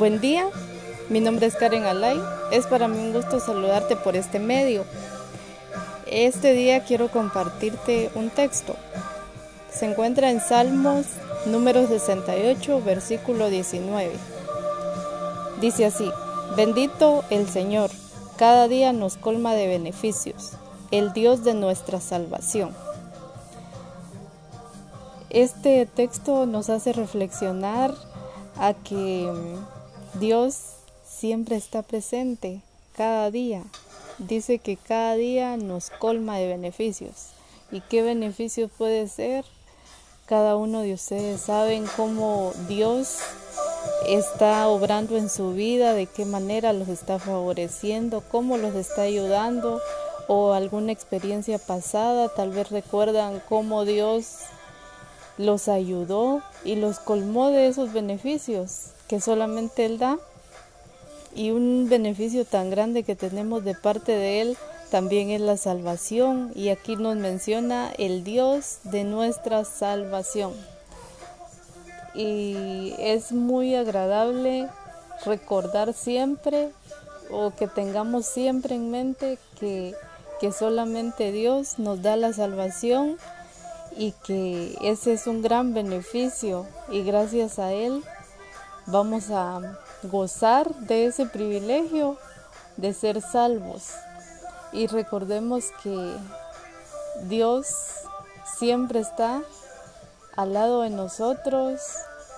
Buen 0.00 0.18
día, 0.18 0.48
mi 1.10 1.20
nombre 1.20 1.44
es 1.44 1.56
Karen 1.56 1.84
Alay. 1.84 2.18
Es 2.52 2.66
para 2.66 2.88
mí 2.88 2.96
un 2.96 3.12
gusto 3.12 3.38
saludarte 3.38 3.96
por 3.96 4.16
este 4.16 4.38
medio. 4.38 4.86
Este 6.06 6.54
día 6.54 6.84
quiero 6.84 7.10
compartirte 7.10 8.10
un 8.14 8.30
texto. 8.30 8.76
Se 9.70 9.84
encuentra 9.84 10.30
en 10.30 10.40
Salmos 10.40 11.04
número 11.44 11.86
68, 11.86 12.80
versículo 12.82 13.50
19. 13.50 14.10
Dice 15.60 15.84
así, 15.84 16.10
bendito 16.56 17.22
el 17.28 17.46
Señor, 17.46 17.90
cada 18.38 18.68
día 18.68 18.94
nos 18.94 19.18
colma 19.18 19.52
de 19.52 19.66
beneficios, 19.66 20.52
el 20.92 21.12
Dios 21.12 21.44
de 21.44 21.52
nuestra 21.52 22.00
salvación. 22.00 22.74
Este 25.28 25.84
texto 25.84 26.46
nos 26.46 26.70
hace 26.70 26.94
reflexionar 26.94 27.92
a 28.56 28.72
que 28.72 29.30
mm, 29.30 29.79
Dios 30.14 30.56
siempre 31.04 31.56
está 31.56 31.82
presente 31.82 32.62
cada 32.96 33.30
día. 33.30 33.62
Dice 34.18 34.58
que 34.58 34.76
cada 34.76 35.14
día 35.14 35.56
nos 35.56 35.90
colma 35.90 36.36
de 36.36 36.48
beneficios. 36.48 37.28
¿Y 37.70 37.80
qué 37.80 38.02
beneficios 38.02 38.70
puede 38.76 39.06
ser? 39.08 39.44
Cada 40.26 40.56
uno 40.56 40.82
de 40.82 40.94
ustedes 40.94 41.40
saben 41.40 41.86
cómo 41.96 42.52
Dios 42.68 43.18
está 44.06 44.68
obrando 44.68 45.16
en 45.16 45.30
su 45.30 45.52
vida, 45.52 45.94
de 45.94 46.06
qué 46.06 46.24
manera 46.24 46.72
los 46.72 46.88
está 46.88 47.18
favoreciendo, 47.18 48.22
cómo 48.30 48.56
los 48.56 48.74
está 48.74 49.02
ayudando 49.02 49.80
o 50.26 50.52
alguna 50.52 50.92
experiencia 50.92 51.58
pasada, 51.58 52.28
tal 52.28 52.50
vez 52.50 52.70
recuerdan 52.70 53.42
cómo 53.48 53.84
Dios 53.84 54.36
los 55.40 55.68
ayudó 55.68 56.42
y 56.64 56.76
los 56.76 56.98
colmó 56.98 57.48
de 57.48 57.66
esos 57.66 57.92
beneficios 57.92 58.90
que 59.08 59.20
solamente 59.20 59.86
Él 59.86 59.98
da. 59.98 60.18
Y 61.34 61.50
un 61.52 61.88
beneficio 61.88 62.44
tan 62.44 62.70
grande 62.70 63.04
que 63.04 63.16
tenemos 63.16 63.64
de 63.64 63.74
parte 63.74 64.12
de 64.12 64.42
Él 64.42 64.58
también 64.90 65.30
es 65.30 65.40
la 65.40 65.56
salvación. 65.56 66.52
Y 66.54 66.68
aquí 66.68 66.96
nos 66.96 67.16
menciona 67.16 67.90
el 67.96 68.22
Dios 68.22 68.78
de 68.84 69.04
nuestra 69.04 69.64
salvación. 69.64 70.52
Y 72.14 72.94
es 72.98 73.32
muy 73.32 73.74
agradable 73.76 74.68
recordar 75.24 75.94
siempre 75.94 76.70
o 77.30 77.52
que 77.52 77.68
tengamos 77.68 78.26
siempre 78.26 78.74
en 78.74 78.90
mente 78.90 79.38
que, 79.58 79.94
que 80.40 80.52
solamente 80.52 81.32
Dios 81.32 81.78
nos 81.78 82.02
da 82.02 82.16
la 82.16 82.32
salvación 82.32 83.16
y 83.96 84.12
que 84.24 84.76
ese 84.82 85.12
es 85.12 85.26
un 85.26 85.42
gran 85.42 85.74
beneficio 85.74 86.66
y 86.90 87.02
gracias 87.02 87.58
a 87.58 87.72
él 87.72 88.02
vamos 88.86 89.30
a 89.30 89.78
gozar 90.04 90.74
de 90.74 91.06
ese 91.06 91.26
privilegio 91.26 92.16
de 92.76 92.92
ser 92.94 93.20
salvos. 93.20 93.90
Y 94.72 94.86
recordemos 94.86 95.64
que 95.82 96.16
Dios 97.28 97.66
siempre 98.58 99.00
está 99.00 99.42
al 100.36 100.52
lado 100.52 100.82
de 100.82 100.90
nosotros, 100.90 101.80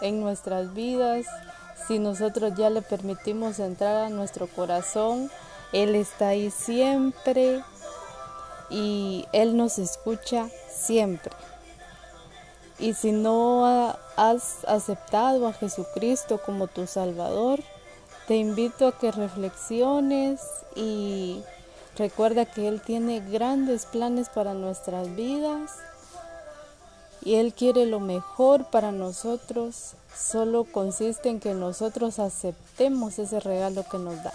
en 0.00 0.20
nuestras 0.20 0.74
vidas. 0.74 1.26
Si 1.86 1.98
nosotros 1.98 2.54
ya 2.56 2.70
le 2.70 2.82
permitimos 2.82 3.58
entrar 3.58 3.96
a 3.96 4.08
nuestro 4.08 4.46
corazón, 4.46 5.30
Él 5.72 5.94
está 5.94 6.28
ahí 6.28 6.50
siempre 6.50 7.62
y 8.70 9.26
Él 9.32 9.56
nos 9.56 9.78
escucha 9.78 10.48
siempre. 10.68 11.32
Y 12.78 12.94
si 12.94 13.12
no 13.12 13.64
has 14.16 14.64
aceptado 14.66 15.48
a 15.48 15.52
Jesucristo 15.52 16.40
como 16.44 16.66
tu 16.66 16.86
Salvador, 16.86 17.60
te 18.28 18.36
invito 18.36 18.86
a 18.86 18.98
que 18.98 19.12
reflexiones 19.12 20.40
y 20.74 21.42
recuerda 21.96 22.44
que 22.44 22.68
Él 22.68 22.82
tiene 22.82 23.20
grandes 23.20 23.86
planes 23.86 24.28
para 24.28 24.52
nuestras 24.52 25.14
vidas 25.14 25.70
y 27.24 27.36
Él 27.36 27.54
quiere 27.54 27.86
lo 27.86 28.00
mejor 28.00 28.66
para 28.66 28.92
nosotros. 28.92 29.94
Solo 30.14 30.64
consiste 30.64 31.28
en 31.28 31.40
que 31.40 31.54
nosotros 31.54 32.18
aceptemos 32.18 33.18
ese 33.18 33.40
regalo 33.40 33.84
que 33.88 33.98
nos 33.98 34.22
da. 34.22 34.32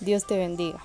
Dios 0.00 0.26
te 0.26 0.36
bendiga. 0.36 0.80